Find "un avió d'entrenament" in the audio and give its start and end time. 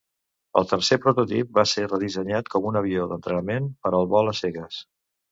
2.69-3.67